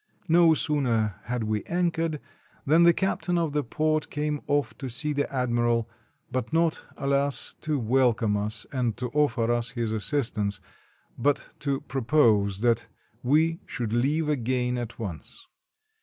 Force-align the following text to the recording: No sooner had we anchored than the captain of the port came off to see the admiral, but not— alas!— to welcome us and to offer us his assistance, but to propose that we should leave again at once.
No 0.27 0.55
sooner 0.55 1.17
had 1.25 1.43
we 1.43 1.63
anchored 1.65 2.19
than 2.65 2.81
the 2.81 2.91
captain 2.91 3.37
of 3.37 3.51
the 3.53 3.63
port 3.63 4.09
came 4.09 4.41
off 4.47 4.75
to 4.79 4.89
see 4.89 5.13
the 5.13 5.31
admiral, 5.31 5.87
but 6.31 6.51
not— 6.51 6.83
alas!— 6.97 7.53
to 7.61 7.77
welcome 7.77 8.35
us 8.35 8.65
and 8.71 8.97
to 8.97 9.09
offer 9.11 9.51
us 9.51 9.69
his 9.69 9.91
assistance, 9.91 10.59
but 11.19 11.49
to 11.59 11.81
propose 11.81 12.61
that 12.61 12.87
we 13.21 13.59
should 13.67 13.93
leave 13.93 14.27
again 14.27 14.75
at 14.75 14.97
once. 14.97 15.45